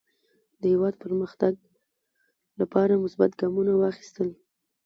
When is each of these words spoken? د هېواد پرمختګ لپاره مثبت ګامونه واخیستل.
د 0.61 0.63
هېواد 0.73 0.95
پرمختګ 1.03 1.53
لپاره 2.59 3.01
مثبت 3.03 3.31
ګامونه 3.39 3.73
واخیستل. 3.75 4.29